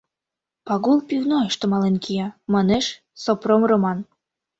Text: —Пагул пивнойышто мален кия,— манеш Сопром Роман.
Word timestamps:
—Пагул 0.65 0.99
пивнойышто 1.07 1.65
мален 1.71 1.95
кия,— 2.03 2.27
манеш 2.53 2.85
Сопром 3.23 3.61
Роман. 3.69 3.99